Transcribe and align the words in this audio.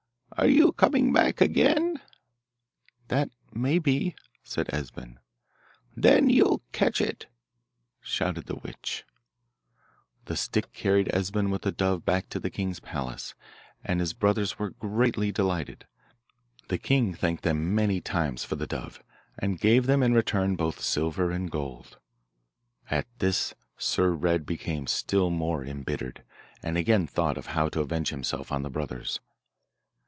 'Are 0.37 0.47
you 0.47 0.71
coming 0.71 1.13
back 1.13 1.39
again?' 1.39 2.01
'That 3.09 3.29
may 3.53 3.77
be,' 3.77 4.15
said 4.43 4.73
Esben. 4.73 5.19
'Then 5.95 6.29
you'll 6.31 6.63
catch 6.71 6.99
it,' 7.01 7.27
shouted 7.99 8.45
the 8.47 8.55
witch. 8.55 9.03
The 10.25 10.35
stick 10.37 10.71
carried 10.73 11.13
Esben 11.13 11.51
with 11.51 11.61
the 11.61 11.71
dove 11.71 12.05
back 12.05 12.27
to 12.29 12.39
the 12.39 12.49
king's 12.49 12.79
palace, 12.79 13.35
and 13.83 13.99
his 13.99 14.13
brothers 14.13 14.57
were 14.57 14.71
greatly 14.71 15.31
delighted. 15.31 15.85
The 16.69 16.79
king 16.79 17.13
thanked 17.13 17.43
them 17.43 17.75
many 17.75 17.99
times 18.01 18.43
for 18.43 18.55
the 18.55 18.65
dove, 18.65 19.03
and 19.37 19.59
gave 19.59 19.85
them 19.85 20.01
in 20.01 20.13
return 20.13 20.55
both 20.55 20.79
silver 20.81 21.29
and 21.29 21.51
gold. 21.51 21.99
At 22.89 23.05
this 23.19 23.53
Sir 23.77 24.09
Red 24.11 24.47
became 24.47 24.87
still 24.87 25.29
more 25.29 25.63
embittered, 25.63 26.23
and 26.63 26.77
again 26.77 27.05
thought 27.05 27.37
of 27.37 27.47
how 27.47 27.69
to 27.69 27.81
avenge 27.81 28.09
himself 28.09 28.51
on 28.51 28.63
the 28.63 28.71
brothers. 28.71 29.19